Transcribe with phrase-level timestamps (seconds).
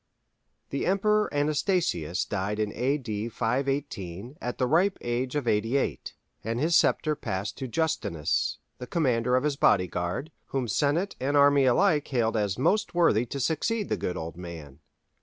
[0.71, 3.29] The Emperor Anastasius died in A.D.
[3.29, 8.87] 518 at the ripe age of eighty eight, and his sceptre passed to Justinus, the
[8.87, 13.39] commander of his body guard, whom Senate and army alike hailed as most worthy to
[13.39, 14.79] succeed the good old man.